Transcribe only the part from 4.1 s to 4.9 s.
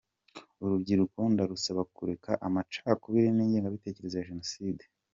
ya Jenoside.